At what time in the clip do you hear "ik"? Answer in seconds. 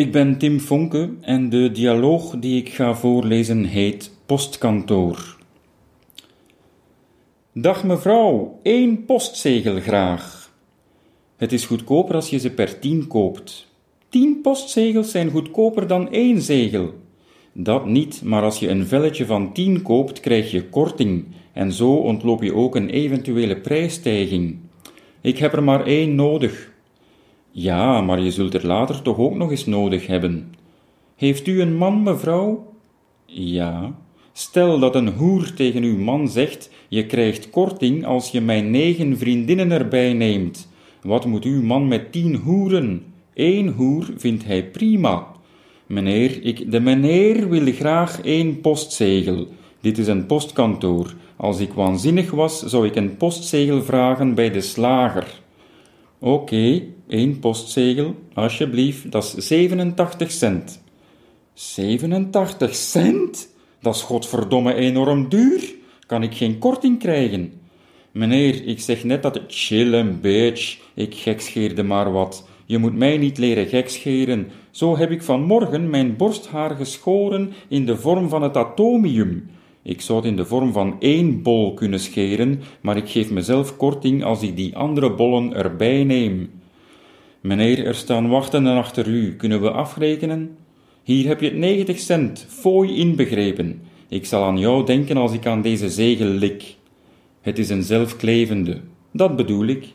0.00-0.12, 2.60-2.68, 25.20-25.38, 46.44-46.70, 51.60-51.72, 52.86-52.96, 66.22-66.34, 68.66-68.80, 70.94-71.14, 75.10-75.22, 79.82-80.00, 82.96-83.08, 84.42-84.56, 94.08-94.26, 95.32-95.46, 99.66-99.94